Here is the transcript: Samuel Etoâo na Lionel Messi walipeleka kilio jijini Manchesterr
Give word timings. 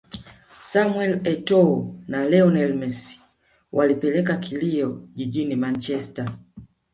Samuel 0.69 1.13
Etoâo 1.31 1.95
na 2.07 2.27
Lionel 2.29 2.73
Messi 2.75 3.21
walipeleka 3.71 4.35
kilio 4.37 5.07
jijini 5.13 5.55
Manchesterr 5.55 6.29